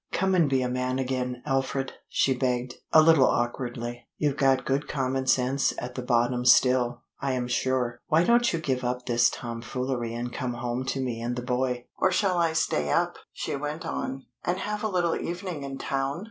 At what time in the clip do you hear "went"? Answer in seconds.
13.55-13.85